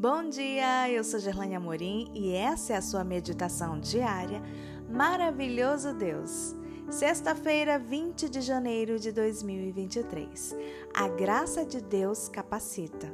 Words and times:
Bom 0.00 0.28
dia, 0.28 0.88
eu 0.88 1.02
sou 1.02 1.18
Gerlane 1.18 1.56
Amorim 1.56 2.08
e 2.14 2.32
essa 2.32 2.72
é 2.72 2.76
a 2.76 2.80
sua 2.80 3.02
meditação 3.02 3.80
diária 3.80 4.40
Maravilhoso 4.88 5.92
Deus. 5.92 6.54
Sexta-feira, 6.88 7.80
20 7.80 8.28
de 8.28 8.40
janeiro 8.40 9.00
de 9.00 9.10
2023. 9.10 10.54
A 10.94 11.08
graça 11.08 11.64
de 11.64 11.80
Deus 11.80 12.28
capacita. 12.28 13.12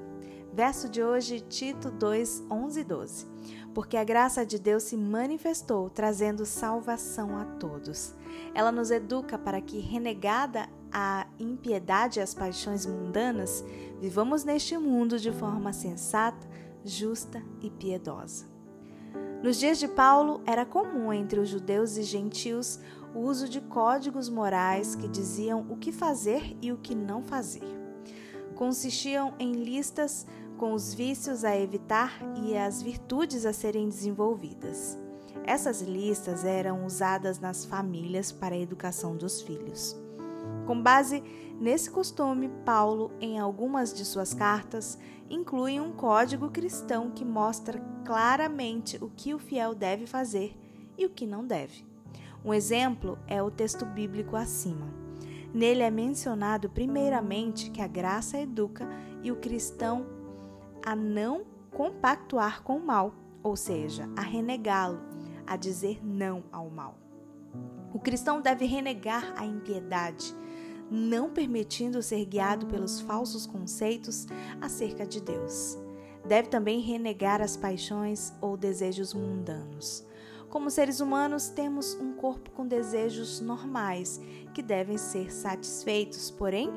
Verso 0.53 0.87
de 0.87 1.03
hoje, 1.03 1.41
Tito 1.41 1.91
2, 1.91 2.45
11 2.51 2.81
e 2.81 2.85
12. 2.85 3.27
Porque 3.73 3.97
a 3.97 4.05
graça 4.05 4.45
de 4.45 4.59
Deus 4.59 4.83
se 4.83 4.97
manifestou, 4.99 5.89
trazendo 5.89 6.45
salvação 6.45 7.39
a 7.39 7.47
todos. 7.47 8.15
Ela 8.55 8.71
nos 8.71 8.91
educa 8.91 9.39
para 9.39 9.59
que, 9.63 9.81
renegada 9.81 10.69
a 10.93 11.27
impiedade 11.41 12.21
e 12.21 12.23
as 12.23 12.35
paixões 12.35 12.85
mundanas, 12.85 13.65
vivamos 14.03 14.45
neste 14.45 14.77
mundo 14.77 15.19
de 15.19 15.33
forma 15.33 15.73
sensata, 15.73 16.47
justa 16.85 17.43
e 17.61 17.71
piedosa. 17.71 18.47
Nos 19.43 19.59
dias 19.59 19.79
de 19.79 19.89
Paulo, 19.89 20.41
era 20.47 20.65
comum 20.65 21.13
entre 21.13 21.39
os 21.39 21.49
judeus 21.49 21.97
e 21.97 22.03
gentios 22.03 22.81
o 23.15 23.21
uso 23.21 23.49
de 23.49 23.61
códigos 23.61 24.29
morais 24.29 24.95
que 24.95 25.07
diziam 25.07 25.67
o 25.69 25.77
que 25.77 25.93
fazer 25.93 26.57
e 26.61 26.73
o 26.73 26.79
que 26.79 26.95
não 26.95 27.23
fazer. 27.23 27.63
Consistiam 28.55 29.35
em 29.39 29.53
listas 29.53 30.27
com 30.57 30.73
os 30.73 30.95
vícios 30.95 31.45
a 31.45 31.57
evitar 31.57 32.19
e 32.43 32.57
as 32.57 32.81
virtudes 32.81 33.45
a 33.45 33.53
serem 33.53 33.89
desenvolvidas. 33.89 34.99
Essas 35.45 35.83
listas 35.83 36.45
eram 36.45 36.87
usadas 36.87 37.39
nas 37.39 37.65
famílias 37.65 38.33
para 38.33 38.55
a 38.55 38.59
educação 38.59 39.17
dos 39.17 39.43
filhos. 39.43 40.04
Com 40.67 40.81
base 40.81 41.23
nesse 41.61 41.91
costume, 41.91 42.51
Paulo, 42.65 43.13
em 43.21 43.39
algumas 43.39 43.93
de 43.93 44.05
suas 44.05 44.33
cartas, 44.33 44.99
inclui 45.29 45.79
um 45.79 45.93
código 45.93 46.51
cristão 46.51 47.11
que 47.11 47.25
mostra 47.25 47.81
claramente 48.05 48.97
o 49.03 49.11
que 49.11 49.35
o 49.35 49.39
fiel 49.39 49.75
deve 49.75 50.07
fazer 50.07 50.57
e 50.97 51.05
o 51.05 51.11
que 51.11 51.27
não 51.27 51.47
deve. 51.47 51.85
Um 52.45 52.53
exemplo 52.53 53.19
é 53.27 53.43
o 53.43 53.51
texto 53.51 53.85
bíblico 53.87 54.37
acima. 54.37 54.87
Nele 55.53 55.83
é 55.83 55.91
mencionado 55.91 56.69
primeiramente 56.69 57.71
que 57.71 57.81
a 57.81 57.87
graça 57.87 58.39
educa 58.39 58.89
e 59.23 59.31
o 59.31 59.37
cristão 59.37 60.07
a 60.85 60.95
não 60.95 61.45
compactuar 61.71 62.63
com 62.63 62.77
o 62.77 62.85
mal, 62.85 63.15
ou 63.43 63.57
seja, 63.57 64.09
a 64.17 64.21
renegá-lo, 64.21 65.01
a 65.47 65.57
dizer 65.57 66.05
não 66.05 66.45
ao 66.53 66.69
mal. 66.69 67.04
O 67.93 67.99
cristão 67.99 68.41
deve 68.41 68.65
renegar 68.65 69.35
a 69.37 69.45
impiedade, 69.47 70.35
não 70.91 71.31
permitindo 71.31 72.03
ser 72.03 72.25
guiado 72.25 72.67
pelos 72.67 73.01
falsos 73.01 73.47
conceitos 73.47 74.27
acerca 74.61 75.07
de 75.07 75.21
Deus. 75.21 75.79
Deve 76.27 76.49
também 76.49 76.81
renegar 76.81 77.41
as 77.41 77.57
paixões 77.57 78.33
ou 78.41 78.57
desejos 78.57 79.15
mundanos. 79.15 80.05
Como 80.49 80.71
seres 80.71 81.01
humanos, 81.01 81.49
temos 81.49 81.95
um 81.95 82.13
corpo 82.13 82.51
com 82.53 82.67
desejos 82.67 83.41
normais 83.41 84.21
que 84.55 84.63
devem 84.63 84.97
ser 84.97 85.33
satisfeitos, 85.33 86.31
porém, 86.31 86.71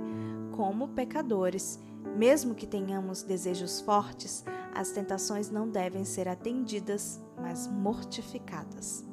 como 0.55 0.89
pecadores, 0.89 1.79
mesmo 2.15 2.55
que 2.55 2.65
tenhamos 2.65 3.21
desejos 3.21 3.79
fortes, 3.79 4.43
as 4.73 4.91
tentações 4.91 5.49
não 5.49 5.69
devem 5.69 6.03
ser 6.03 6.27
atendidas, 6.27 7.21
mas 7.39 7.67
mortificadas. 7.67 9.05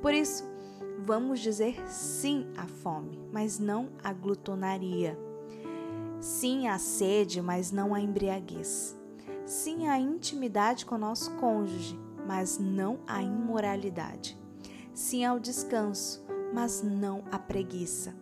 Por 0.00 0.14
isso, 0.14 0.44
vamos 1.04 1.40
dizer 1.40 1.82
sim 1.88 2.46
à 2.56 2.66
fome, 2.66 3.18
mas 3.32 3.58
não 3.58 3.90
à 4.02 4.12
glutonaria. 4.12 5.18
Sim 6.20 6.68
à 6.68 6.78
sede, 6.78 7.40
mas 7.42 7.70
não 7.70 7.94
à 7.94 8.00
embriaguez. 8.00 8.96
Sim 9.44 9.86
à 9.88 9.98
intimidade 9.98 10.84
com 10.86 10.98
nosso 10.98 11.30
cônjuge, 11.36 11.98
mas 12.26 12.58
não 12.58 12.98
à 13.06 13.22
imoralidade. 13.22 14.38
Sim 14.92 15.24
ao 15.24 15.38
descanso, 15.38 16.24
mas 16.52 16.82
não 16.82 17.22
à 17.30 17.38
preguiça. 17.38 18.14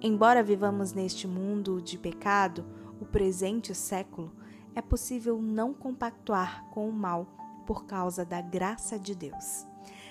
Embora 0.00 0.42
vivamos 0.42 0.92
neste 0.92 1.26
mundo 1.26 1.80
de 1.82 1.98
pecado, 1.98 2.64
o 3.00 3.04
presente 3.04 3.74
século, 3.74 4.32
é 4.74 4.82
possível 4.82 5.40
não 5.40 5.72
compactuar 5.72 6.64
com 6.70 6.88
o 6.88 6.92
mal 6.92 7.26
por 7.66 7.84
causa 7.86 8.24
da 8.24 8.40
graça 8.40 8.98
de 8.98 9.14
Deus. 9.14 9.66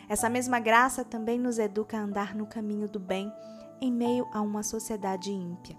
Essa 0.09 0.29
mesma 0.29 0.59
graça 0.59 1.03
também 1.03 1.39
nos 1.39 1.57
educa 1.57 1.97
a 1.97 2.01
andar 2.01 2.35
no 2.35 2.45
caminho 2.45 2.87
do 2.87 2.99
bem 2.99 3.31
em 3.79 3.91
meio 3.91 4.27
a 4.31 4.41
uma 4.41 4.63
sociedade 4.63 5.31
ímpia. 5.31 5.77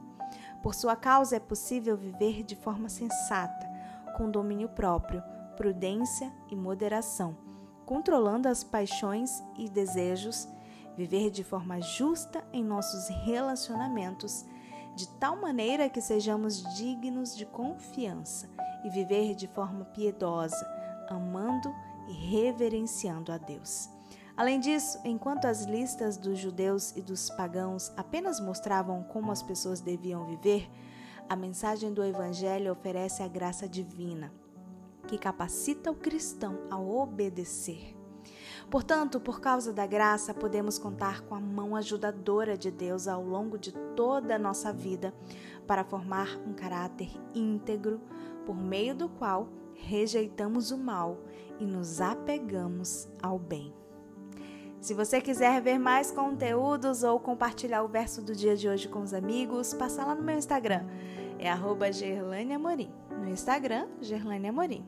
Por 0.63 0.75
sua 0.75 0.97
causa 0.97 1.37
é 1.37 1.41
possível 1.41 1.97
viver 1.97 2.43
de 2.43 2.57
forma 2.57 2.89
sensata, 2.89 3.67
com 4.17 4.31
domínio 4.31 4.69
próprio, 4.69 5.23
prudência 5.57 6.33
e 6.51 6.57
moderação, 6.57 7.37
controlando 7.85 8.49
as 8.49 8.65
paixões 8.65 9.43
e 9.59 9.69
desejos, 9.69 10.49
viver 10.97 11.31
de 11.31 11.45
forma 11.45 11.81
justa 11.81 12.43
em 12.53 12.65
nossos 12.65 13.09
relacionamentos, 13.25 14.45
de 14.95 15.09
tal 15.19 15.37
maneira 15.37 15.89
que 15.89 16.01
sejamos 16.01 16.63
dignos 16.77 17.37
de 17.37 17.45
confiança 17.45 18.49
e 18.85 18.91
viver 18.91 19.35
de 19.35 19.49
forma 19.49 19.85
piedosa, 19.87 20.67
amando 21.09 21.75
e 22.09 22.13
reverenciando 22.13 23.33
a 23.33 23.39
Deus. 23.39 23.91
Além 24.37 24.59
disso, 24.59 24.99
enquanto 25.05 25.45
as 25.45 25.63
listas 25.65 26.17
dos 26.17 26.39
judeus 26.39 26.91
e 26.97 27.01
dos 27.01 27.31
pagãos 27.31 27.93
apenas 27.97 28.41
mostravam 28.41 29.05
como 29.05 29.31
as 29.31 29.43
pessoas 29.45 29.81
deviam 29.81 30.27
viver, 30.27 30.69
a 31.29 31.37
mensagem 31.37 31.95
do 31.95 32.03
Evangelho 32.03 32.73
oferece 32.73 33.23
a 33.23 33.29
graça 33.29 33.69
divina, 33.69 34.33
que 35.07 35.17
capacita 35.17 35.89
o 35.91 35.95
cristão 35.95 36.59
a 36.69 36.77
obedecer. 36.77 37.97
Portanto, 38.69 39.21
por 39.21 39.41
causa 39.41 39.73
da 39.73 39.87
graça, 39.87 40.35
podemos 40.35 40.79
contar 40.79 41.21
com 41.21 41.37
a 41.37 41.41
mão 41.41 41.77
ajudadora 41.77 42.59
de 42.59 42.73
Deus 42.73 43.07
ao 43.07 43.23
longo 43.23 43.57
de 43.57 43.73
toda 43.95 44.35
a 44.35 44.39
nossa 44.39 44.73
vida 44.73 45.15
para 45.65 45.85
formar 45.85 46.41
um 46.45 46.53
caráter 46.53 47.11
íntegro, 47.35 48.01
por 48.45 48.57
meio 48.57 48.97
do 48.97 49.09
qual 49.09 49.49
rejeitamos 49.75 50.73
o 50.73 50.79
mal 50.79 51.19
e 51.61 51.65
nos 51.65 52.01
apegamos 52.01 53.09
ao 53.23 53.39
bem. 53.39 53.84
Se 54.85 54.93
você 54.93 55.19
quiser 55.19 55.63
ver 55.63 55.79
mais 55.79 56.11
conteúdos 56.11 57.03
ou 57.03 57.19
compartilhar 57.19 57.83
o 57.83 57.89
verso 57.89 58.21
do 58.21 58.37
dia 58.37 58.55
de 58.55 58.69
hoje 58.69 58.87
com 58.87 59.01
os 59.01 59.15
amigos, 59.15 59.73
passa 59.73 60.05
lá 60.05 60.15
no 60.15 60.23
meu 60.23 60.37
Instagram. 60.37 60.85
É 61.39 61.51
arroba. 61.51 61.87
No 63.19 63.31
Instagram, 63.31 63.87
Gerlane 64.03 64.47
Amorim. 64.47 64.85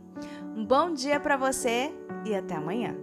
Um 0.55 0.67
bom 0.67 0.93
dia 0.93 1.19
para 1.19 1.39
você 1.39 1.95
e 2.27 2.35
até 2.35 2.57
amanhã. 2.57 2.95